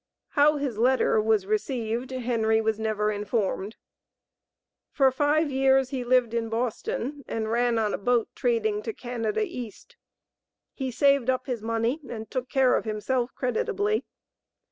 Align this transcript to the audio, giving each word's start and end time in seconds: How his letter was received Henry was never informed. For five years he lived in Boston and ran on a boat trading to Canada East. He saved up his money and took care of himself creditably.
How 0.29 0.57
his 0.57 0.79
letter 0.79 1.21
was 1.21 1.45
received 1.45 2.09
Henry 2.09 2.59
was 2.59 2.79
never 2.79 3.11
informed. 3.11 3.75
For 4.89 5.11
five 5.11 5.51
years 5.51 5.89
he 5.91 6.03
lived 6.03 6.33
in 6.33 6.49
Boston 6.49 7.23
and 7.27 7.51
ran 7.51 7.77
on 7.77 7.93
a 7.93 7.99
boat 7.99 8.27
trading 8.33 8.81
to 8.81 8.93
Canada 8.93 9.43
East. 9.45 9.97
He 10.73 10.89
saved 10.89 11.29
up 11.29 11.45
his 11.45 11.61
money 11.61 12.01
and 12.09 12.31
took 12.31 12.49
care 12.49 12.73
of 12.73 12.83
himself 12.83 13.29
creditably. 13.35 14.03